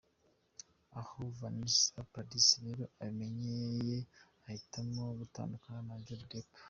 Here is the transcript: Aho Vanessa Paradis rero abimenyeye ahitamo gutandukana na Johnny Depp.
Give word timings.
Aho 0.99 1.19
Vanessa 1.37 2.07
Paradis 2.11 2.47
rero 2.65 2.83
abimenyeye 3.01 3.97
ahitamo 4.47 5.01
gutandukana 5.19 5.79
na 5.87 5.95
Johnny 6.05 6.25
Depp. 6.31 6.51